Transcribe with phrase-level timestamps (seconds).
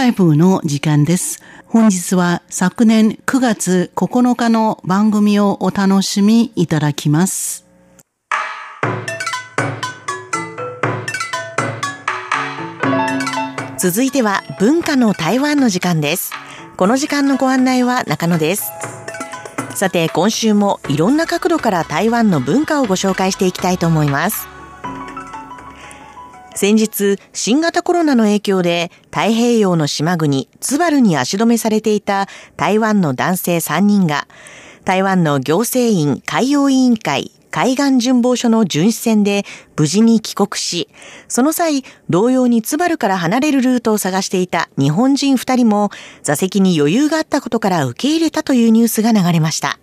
[0.00, 1.42] カイブの時間です。
[1.66, 7.66] 本日は昨年9月9日の番組をお楽しみいただきます。
[13.76, 16.32] 続いては文化の台湾の時間です。
[16.78, 18.72] この時間のご案内は中野です。
[19.74, 24.49] さて今週もいろんな角度から台湾の文化をご紹介していきたいと思います。
[26.60, 34.28] 先日、新型コロナの影響で太平洋の島国ツバルに足止めされていた台湾の男性3人が
[34.84, 40.90] 台湾の行政院海洋委員会海岸巡防所の巡視船で無事に帰国し、
[41.28, 45.88] その際、同様にツバルから離れるルートを探していた日本人2人も
[46.22, 49.78] 座席に余裕があったことから受け入れたというニュースが流れました。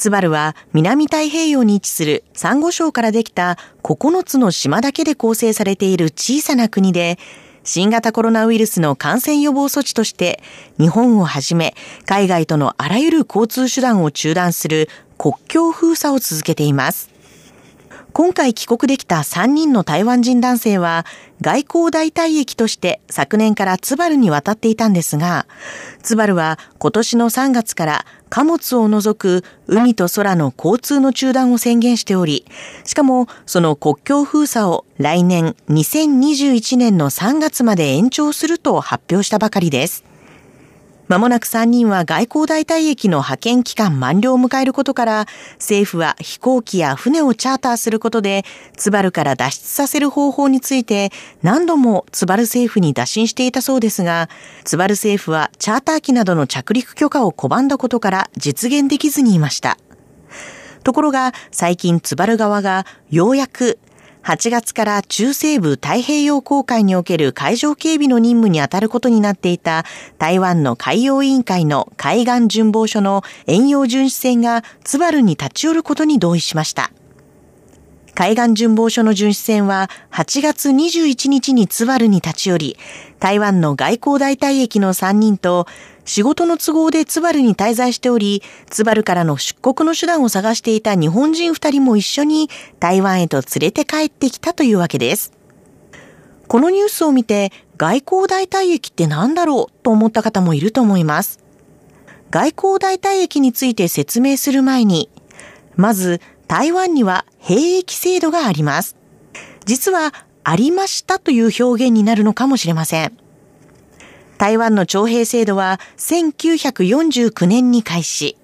[0.00, 7.18] ツバルは南太平洋に位置するサンゴ礁からできた9つの島だけで構成されている小さな国で、
[7.64, 10.42] 新型コロナウイルスの感染予防措置として、
[10.78, 11.74] 日本をはじめ
[12.06, 17.10] 海外とのあらゆる交通手段を中断する国境封鎖を続けています。
[18.12, 21.06] 今回帰国できた3人の台湾人男性は
[21.40, 25.46] 外交代替役として昨年からツバルに渡っていたんですが、
[26.02, 32.44] ツバルは今年の3月から貨物を除く海と空の交通の中断を宣言しており、
[32.84, 40.09] しかもその国境封鎖を来年2021年の3月まで延長すると発表したばかりです。
[41.10, 48.44] まもなく3人は外交代替役の派遣期間満了を迎えることから、政府は飛行機や船をチャーターすることで、
[48.76, 51.10] ツバルから脱出させる方法について
[51.42, 54.28] 何度もツバル政府に打診していたそうですが、
[54.62, 59.78] ツバル政府はチャーター機などの着陸許可を拒んだことから実現できずにいました。
[60.84, 63.80] ところが最近ツバル側がようやく
[64.22, 69.84] 8月から中西部太平洋航海における海上警備の任務に当たることになっていた
[70.18, 76.90] 台湾の海洋委員会の海岸巡防所の遠洋巡視船がツバルに立ち寄ることに同意しました。
[78.14, 82.76] 海岸巡防所の巡視船は8月21日にツバルに立ち寄り、
[83.18, 85.66] 台湾の外交代替役の3人と
[86.10, 92.50] 仕事の都合でツバルに滞在しており、ツバルからの出国の手段を探していた日本人2人も一緒に
[92.80, 95.32] 台湾へと連れて帰ってきたというわけです。
[96.48, 101.38] このニュースを見て外交代替役って何だろうと思った方もいると思います。
[102.32, 105.08] 外交代替役について説明する前に、
[105.76, 108.96] まず台湾には兵役制度があります。
[109.64, 110.12] 実は
[110.42, 113.16] ありましたという表現になるのかもしれません。
[114.40, 118.38] 台湾の徴兵制度は1949年に開始。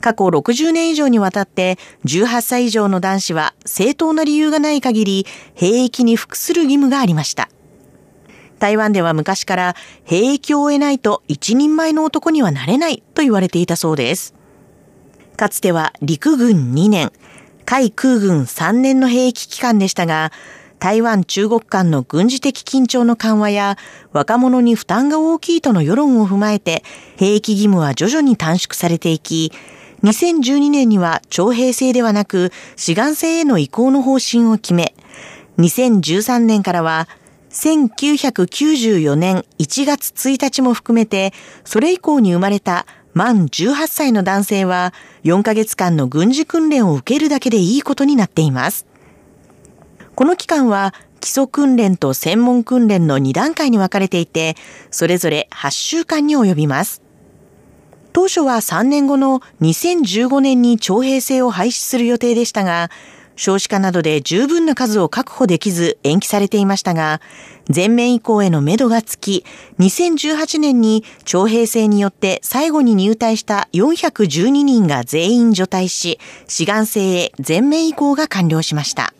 [0.00, 7.48] 過去60年以上にわたって18歳以上の男子は正当な理由がない限り兵役に服する義務がありました。
[8.60, 9.74] 台湾では昔から
[10.04, 14.34] 兵役を終えないと一人前の男にはなれないと言われていたそうです。
[15.36, 17.10] かつては陸軍2年、
[17.64, 20.30] 海空軍3年の兵役期間でしたが、
[20.78, 23.76] 台湾中国間の軍事的緊張の緩和や
[24.12, 26.82] 若者に負担が大きいとの世論を踏まえて
[27.16, 29.52] 兵役義務は徐々に短縮されていき、
[30.02, 34.94] 2012年には徴兵制ではなく志願制への移行の方針を決め、
[35.58, 37.08] 2013年からは
[37.50, 41.32] 1994年1月1日も含めて、
[41.64, 44.92] それ以降に生まれた満18歳の男性は
[45.22, 48.86] 4ヶ月間の軍事訓練を受けるだけでいいことになっています。
[50.14, 54.56] この期間は基礎訓練と専門訓練の2段階に分かれていて、
[54.90, 57.02] それぞれ8週間に及びます。
[58.12, 62.90] 当初は3年後の2015年に徴兵制を廃止する予定でしたが、
[63.36, 67.20] 少子化などで十分な数を確保できず延期されていましたが、
[67.68, 69.44] 全面移行へのめどがつき、
[69.80, 79.12] 2018年に徴兵制によって最後に入隊した412人が全員除隊し、志願制へ全面移行が完了しました。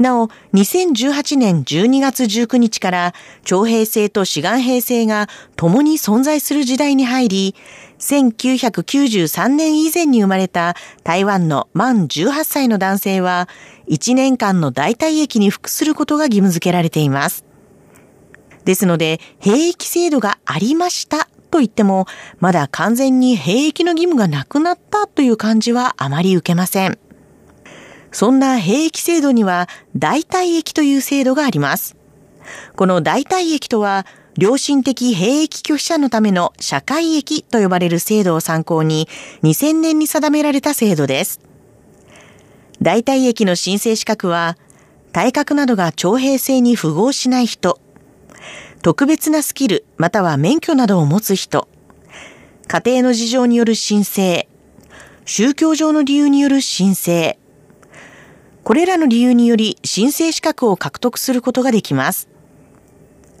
[0.00, 7.54] なお、2018年12月19日から徴兵制と志願兵制が共に存在する時代に入り、
[7.98, 10.74] 1993年以前に生まれた
[11.04, 13.46] 台湾の満18歳の男性は、
[13.88, 17.44] 1年間の代替役に服することが義務付けられています。
[18.64, 22.06] ですので、兵役制度がありましたと言っても、
[22.38, 26.98] まだ完全に兵役の義務がなくなったという感じはあまり受けません。
[28.12, 31.96] そんな兵役制度には代替役という制度があります。
[32.76, 34.06] この代替役とは、
[34.38, 39.08] 良心的兵役拒否者のための社会役と呼ばれる制度を参考に
[39.42, 41.40] 2000年に定められた制度です。
[42.80, 44.56] 代替役の申請資格は、
[45.12, 47.80] 体格などが徴兵制に符合しない人、
[48.82, 51.68] 特別なスキルまたは免許などを持つ人、
[52.66, 54.48] 家庭の事情による申請、
[55.26, 57.39] 宗教上の理由による申請、
[58.64, 62.28] これらの理由により申請資格を獲得することができます。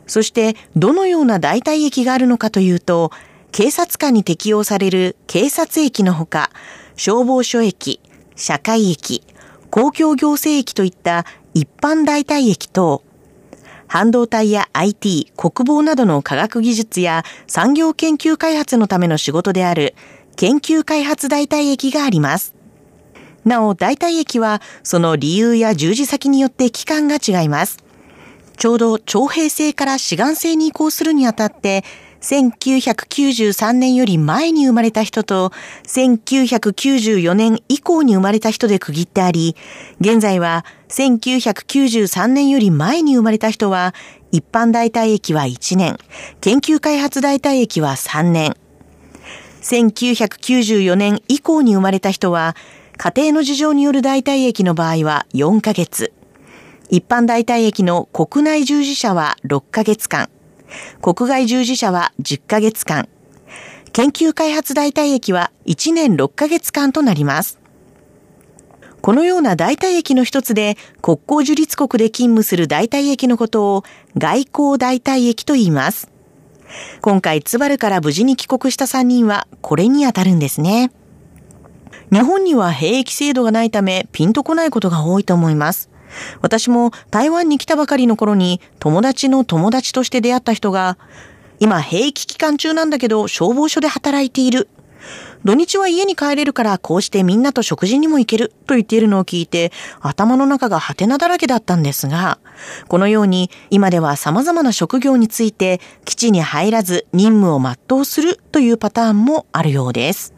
[0.06, 3.12] そして、どのような代替役があるのかというと、
[3.52, 6.50] 警察官に適用される警察役のほか、
[6.96, 8.00] 消防署役、
[8.34, 9.22] 社会役、
[9.70, 13.04] 公共行政役といった一般代替役と、
[13.86, 19.94] 半導体や IT、国防などの科学技術や産業研究開発のための仕事である
[20.36, 22.54] 研究開発代替役があります。
[23.44, 27.78] なお、代替役はその理由や従事先によって期間が違います。
[28.56, 31.82] ちょうど徴兵制から志願制に移行するにあたって、
[32.20, 35.52] 1993年より前に生まれた人と、
[35.86, 39.56] 1994年以降に生まれた人で区切ってあり、
[40.00, 43.94] 現在は1993年より前に生まれた人は、
[44.32, 45.96] 一般代替役は1年、
[46.42, 48.54] 研究開発代替役は3年、
[49.62, 52.54] 1994年以降に生まれた人は、
[53.02, 56.12] 家庭の事情による代替役の場合は4ヶ月、
[56.90, 60.28] 一般代替役の国内従事者は6ヶ月間、
[61.00, 63.08] 国外従事者は10ヶ月間、
[63.94, 67.58] 研究開発代替役は1年6ヶ月間となります。
[69.00, 73.84] このような代替役の一つで国交樹立国で勤務する代替役のことを
[74.18, 76.10] 外交代替役と言います。
[77.00, 80.92] 今回、ツバルから無事に帰国した3人はこれに当たるんですね。
[82.12, 85.90] 日本には兵役制度がないためピンとこないことが多いと思います。
[86.42, 90.98] 私も台湾に来たばかりの頃に友達の友達として出会った人が、
[91.60, 94.68] 今兵役期間中なんだけど消防署で働いている。
[95.44, 102.38] 土日は家に帰れるからこうしてみんなと食事にも行けると言っているのを聞いて頭の中がハテナだらけだったんですが、
[102.88, 110.34] このように今では様々な職業について基地に入らず任務を全うするというパターンもあるようです。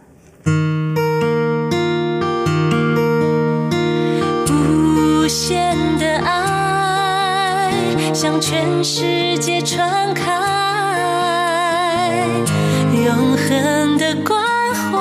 [8.33, 10.25] 向全世界传开，
[12.95, 14.43] 永恒的关
[14.75, 14.97] 怀，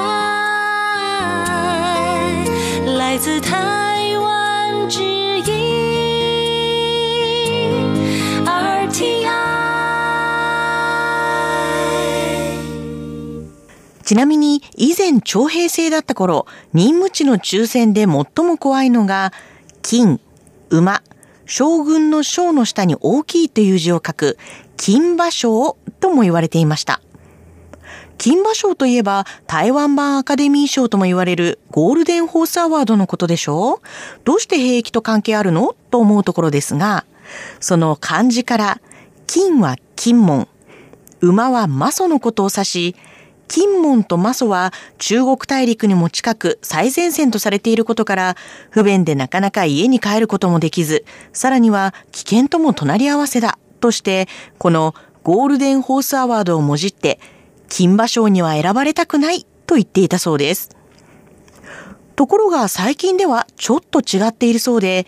[2.98, 5.45] 来自台湾之音
[8.45, 9.30] RTI。
[14.04, 18.10] ちなみに以前徴兵制だった頃、任務地の抽選で最
[18.45, 19.31] も怖いのが、
[19.81, 20.19] 金、
[20.69, 21.01] 馬、
[21.53, 24.38] 将軍の将の下に大きいという字を書く
[24.77, 27.01] 金馬賞とも言われていました。
[28.18, 33.80] 金馬賞といえば台湾版アカデミー賞とも言われるゴールデンホースアワードのことでしょう
[34.24, 35.75] どうして兵役と関係あるの？
[35.89, 37.03] と思うところですが、
[37.59, 38.81] その漢字から
[39.27, 40.48] 金は金門、
[41.19, 42.95] 馬はマソのことを指し、
[43.51, 48.38] 金門とマソは中国大陸にも近く最前線とされていることから
[48.69, 51.03] 不便でなかなか家に帰ることもできず、
[51.33, 57.19] さらには危険とも隣り合わせだとして、このゴールデンホースアワードをもじって、
[57.68, 60.69] 金馬賞には選ばれたくないと言っていたそうです。
[62.15, 65.06] ところが最近ではちょっと違っているそうで、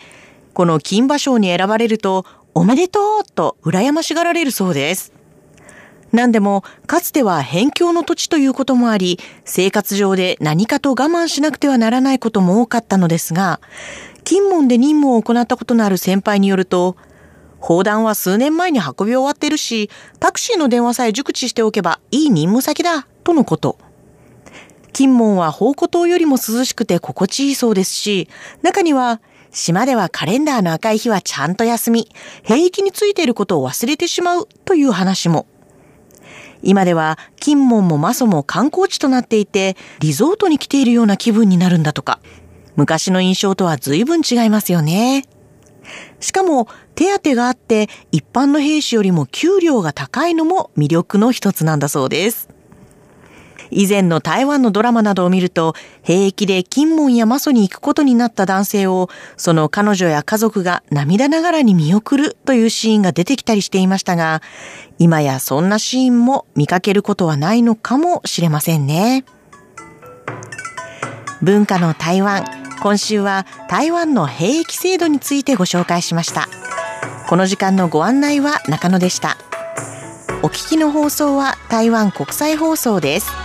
[0.52, 5.14] この金馬賞に選ばれると、おめでとうと羨ましがられるそうです。
[6.14, 13.60] 何でも、かつては辺境の土地ということもあり、生活上で何かと我慢しなくてはならないことも多かったのですが、
[14.22, 16.96] 金門で任務を行ったことのある先輩によると、
[17.58, 23.76] 砲弾は数年前に運び終わってるし、タクシーの電話さえ熟知しておけばいい任務先だ、とのこと。
[24.92, 28.28] 金門は宝庫島よりも涼しくて心地いいそうですし、
[28.62, 32.08] 中には、島ではカレンダーの赤い日はちゃんと休み、
[32.44, 35.46] 兵役についていることを忘れてしまうという話も。
[36.64, 42.20] 今では金門もマソも観光地となっていて、リゾートに来ているような気分になるんだとか。
[42.76, 45.26] 昔の印象とは随分違いますよね。
[46.20, 52.48] しかも、手当があって一般の兵士よりも給料が高いのも魅力の一つなんだそうです。
[53.70, 64.42] 以前の台湾のドラマなどを見ると、兵役で金門やマソに行くことになった男性を、その彼女や家族が涙ながらに見送るというシーンが出てきたりしていましたが、
[64.98, 69.24] 今やそんなシーンも見かけることはないのかもしれませんね。
[71.42, 72.44] 文化の台湾。
[72.82, 76.48] 今週は台湾の兵役制度についてご紹介しました。
[77.28, 79.36] この時間のご案内は中野でした。
[80.42, 83.43] お聞きの放送は台湾国際放送です。